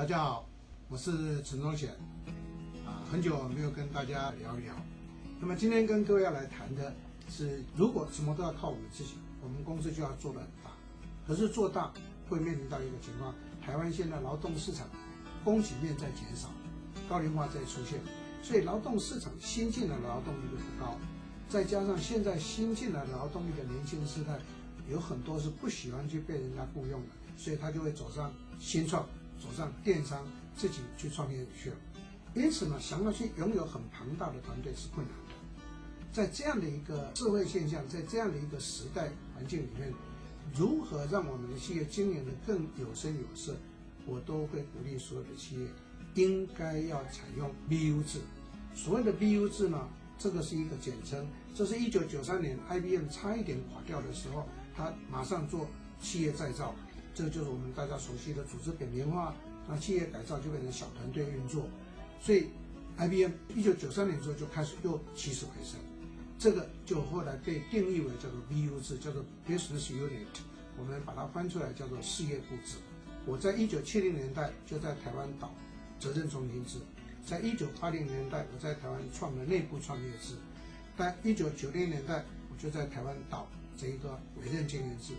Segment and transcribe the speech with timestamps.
[0.00, 0.48] 大家好，
[0.88, 1.90] 我是陈忠贤，
[2.86, 4.74] 啊，很久没有跟大家聊一聊。
[5.38, 6.90] 那么今天跟各位要来谈的
[7.28, 10.70] 是，如果什么都要靠我们自己，我们公司就要做得很大。
[11.26, 11.92] 可是做大
[12.30, 14.88] 会面临到一个情况，台湾现在劳动市场
[15.44, 16.48] 供给面在减少，
[17.06, 18.00] 高龄化在出现，
[18.42, 20.96] 所以劳动市场新进的劳动力就不高，
[21.46, 24.38] 再加上现在新进来的劳动力的年轻世代
[24.90, 29.06] 有很多是不喜欢去被人家雇佣的，所以他就会走上新创。
[29.40, 31.76] 走上电商，自己去创业去了，
[32.34, 35.34] 因此呢，想要去拥有很庞大的团队是困难的。
[36.12, 39.92] 在这样的一个社会现象，在这样的一个时代环境里面，
[40.54, 43.56] 如何让我们的企业经营的更有声有色，
[44.06, 45.66] 我都会鼓励所有的企业
[46.14, 48.20] 应该要采用 BU 制。
[48.74, 55.68] 所谓的 BU 制呢，这个是一个简称，这是一九九三年 IBM 差一点垮掉的时候，他马上做
[56.00, 56.74] 企业再造。
[57.20, 59.34] 这就是我们大家熟悉的组织扁平化，
[59.68, 61.68] 那企业改造就变成小团队运作，
[62.18, 62.46] 所以
[62.96, 65.78] IBM 一九九三年之后就开始又起死回生，
[66.38, 70.40] 这个就后来被定义为叫做 BU 制，叫做 Business Unit，
[70.78, 72.78] 我们把它翻出来叫做事业部制。
[73.26, 75.52] 我在一九七零年代就在台湾导
[75.98, 76.78] 责任中心制，
[77.26, 80.36] 在一九八零年代我在台湾创了内部创业制，
[80.96, 85.12] 在一九九零年代我就在台湾导这一个委任经营制。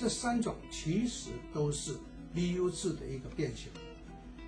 [0.00, 1.94] 这三种其实都是
[2.34, 3.70] BU 制的一个变形。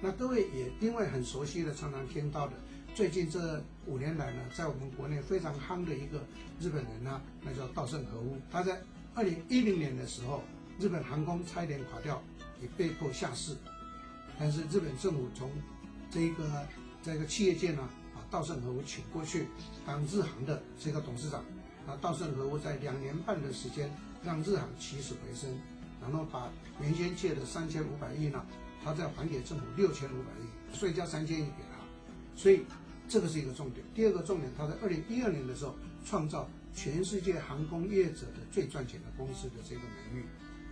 [0.01, 2.55] 那各位也因为很熟悉的，常常听到的，
[2.95, 6.25] 最近这五年来呢，在我们国内非常夯的一个
[6.59, 8.39] 日本人呢，那叫稻盛和夫。
[8.51, 8.81] 他在
[9.15, 10.43] 二零一零年的时候，
[10.81, 12.23] 日本航空差一点垮掉，
[12.63, 13.55] 也被迫下市。
[14.39, 15.51] 但是日本政府从
[16.11, 16.67] 这一个
[17.03, 19.49] 这个企业界呢，把稻盛和夫请过去
[19.85, 21.45] 当日航的这个董事长。
[21.87, 23.91] 那稻盛和夫在两年半的时间。
[24.25, 25.51] 让日航起死回生，
[26.01, 26.49] 然后把
[26.81, 28.41] 原先借的三千五百亿呢，
[28.85, 31.83] 他再还给政府六千五百亿，税加三千亿给他，
[32.37, 32.63] 所以
[33.09, 33.85] 这个是一个重点。
[33.97, 35.75] 第二个重点，他在二零一二年的时候
[36.05, 40.25] 创造全世界航空业者的最赚钱的公司的这个美誉，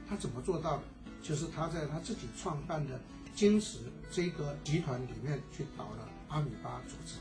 [0.08, 0.84] 他怎么做到的？
[1.20, 3.00] 就是他在他自己创办的
[3.34, 3.78] 金石
[4.12, 7.16] 这个集团里面去搞了阿米巴组织，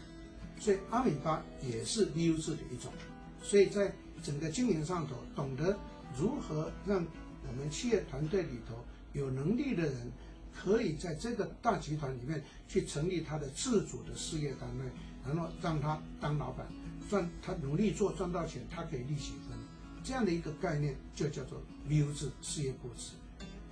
[0.63, 2.93] 所以阿米巴也是 BU 制的一种，
[3.41, 5.77] 所以在整个经营上头懂得。
[6.17, 7.05] 如何让
[7.47, 8.83] 我们企业团队里头
[9.13, 10.11] 有能力的人，
[10.51, 14.85] 可以在这个大集团里面去成立他的自主的事业单位，
[15.23, 16.65] 然后让他当老板，
[17.07, 19.55] 赚他努力做赚到钱，他可以利息分，
[20.03, 23.11] 这样的一个概念就叫做 BU 制事业部制。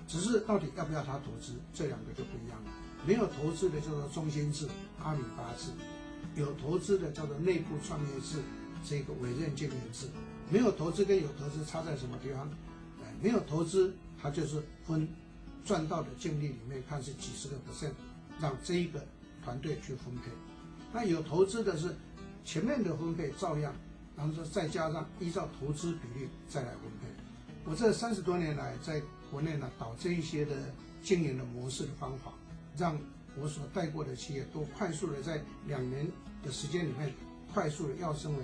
[0.08, 2.72] 只是到底要不要他投资，这两个就不一样了。
[3.06, 4.68] 没有投资的叫做中心制
[5.04, 5.72] 阿米巴制，
[6.36, 8.38] 有投资的叫做内部创业制，
[8.84, 10.08] 这个委任经营制。
[10.50, 12.50] 没有投资跟有投资差在什么地方？
[13.04, 15.08] 哎，没有投资，它就是分
[15.66, 17.92] 赚到的净利里面看是几十个 percent，
[18.40, 19.06] 让这一个
[19.44, 20.32] 团队去分配。
[20.94, 21.94] 那有投资的是
[22.46, 23.76] 前面的分配照样，
[24.16, 27.08] 然后说再加上依照投资比例再来分配。
[27.66, 30.56] 我这三十多年来在国内呢，导这一些的
[31.04, 32.32] 经营的模式的方法，
[32.78, 32.98] 让
[33.38, 36.10] 我所带过的企业都快速的在两年
[36.42, 37.14] 的时间里面
[37.54, 38.44] 快速的跃升为。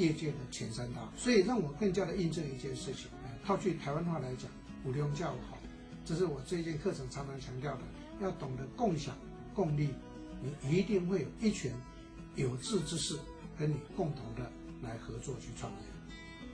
[0.00, 3.10] 业界的前三大，所以让我更加的印证一件事情。
[3.44, 4.50] 套句台湾话来讲，
[4.84, 5.58] 五龙叫好，
[6.06, 7.82] 这是我这一件课程常常强调的。
[8.22, 9.14] 要懂得共享
[9.54, 9.90] 共利，
[10.62, 11.72] 你一定会有一群
[12.36, 13.18] 有志之士
[13.58, 14.50] 跟你共同的
[14.82, 15.78] 来合作去创业。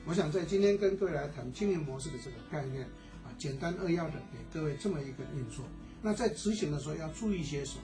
[0.05, 2.85] 我想在今天跟各位来谈经营模式的这个概念
[3.25, 5.65] 啊，简单扼要的给各位这么一个运作。
[6.03, 7.83] 那在执行的时候要注意些什么？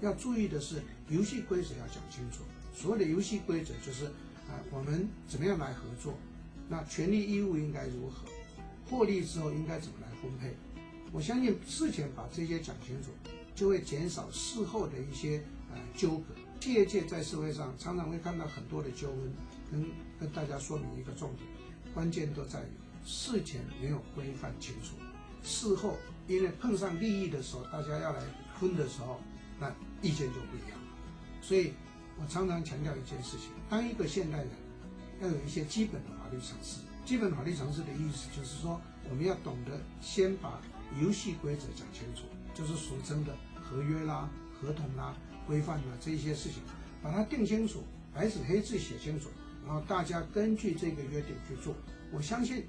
[0.00, 2.44] 要注意的是游戏规则要讲清楚。
[2.72, 4.10] 所谓的游戏规则就是。
[4.48, 6.14] 啊，我们怎么样来合作？
[6.68, 8.26] 那权利义务应该如何？
[8.88, 10.54] 获利之后应该怎么来分配？
[11.12, 13.10] 我相信事前把这些讲清楚，
[13.54, 16.24] 就会减少事后的一些呃纠葛。
[16.70, 19.34] 业界在社会上常常会看到很多的纠纷，
[19.70, 19.86] 跟
[20.18, 21.46] 跟大家说明一个重点，
[21.92, 22.66] 关键都在于
[23.04, 24.96] 事前没有规范清楚，
[25.42, 28.22] 事后因为碰上利益的时候，大家要来
[28.58, 29.20] 分的时候，
[29.60, 29.70] 那
[30.00, 30.78] 意见就不一样。
[31.42, 31.74] 所以。
[32.16, 34.48] 我常常强调一件事情：当一个现代人，
[35.20, 36.80] 要有一些基本的法律常识。
[37.04, 38.80] 基本法律常识的意思就是说，
[39.10, 40.60] 我们要懂得先把
[41.00, 42.22] 游戏规则讲清楚，
[42.54, 45.14] 就是俗称的合约啦、合同啦、
[45.46, 46.62] 规范啦这一些事情，
[47.02, 47.82] 把它定清楚，
[48.14, 49.28] 白纸黑字写清楚，
[49.66, 51.74] 然后大家根据这个约定去做。
[52.10, 52.64] 我相信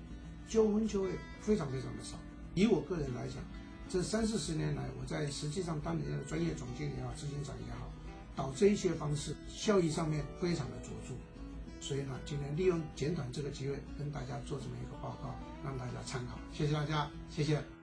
[0.50, 2.18] 纠纷就会非常非常的少。
[2.56, 3.38] 以我个人来讲，
[3.88, 7.90] 这三四十年来，我在实际上当年的专业总经理也好，执行长也好。
[8.36, 11.16] 导这一些方式，效益上面非常的卓著，
[11.80, 16.38] 所以呢，今天利用简短这个机会跟大家做这么一个报告，让大家参考。
[16.52, 17.75] 谢谢大家，谢谢。